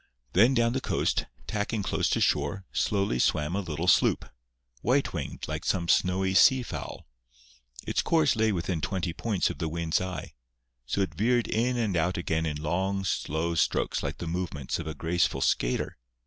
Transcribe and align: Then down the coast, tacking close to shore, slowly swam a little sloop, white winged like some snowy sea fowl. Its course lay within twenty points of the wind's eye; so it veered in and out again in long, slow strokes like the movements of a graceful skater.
Then 0.33 0.55
down 0.55 0.73
the 0.73 0.81
coast, 0.81 1.27
tacking 1.45 1.83
close 1.83 2.09
to 2.09 2.19
shore, 2.19 2.65
slowly 2.73 3.19
swam 3.19 3.55
a 3.55 3.59
little 3.59 3.87
sloop, 3.87 4.25
white 4.81 5.13
winged 5.13 5.47
like 5.47 5.63
some 5.63 5.87
snowy 5.87 6.33
sea 6.33 6.63
fowl. 6.63 7.05
Its 7.85 8.01
course 8.01 8.35
lay 8.35 8.51
within 8.51 8.81
twenty 8.81 9.13
points 9.13 9.51
of 9.51 9.59
the 9.59 9.69
wind's 9.69 10.01
eye; 10.01 10.33
so 10.87 11.01
it 11.01 11.13
veered 11.13 11.45
in 11.47 11.77
and 11.77 11.95
out 11.95 12.17
again 12.17 12.47
in 12.47 12.57
long, 12.59 13.05
slow 13.05 13.53
strokes 13.53 14.01
like 14.01 14.17
the 14.17 14.25
movements 14.25 14.79
of 14.79 14.87
a 14.87 14.95
graceful 14.95 15.39
skater. 15.39 15.99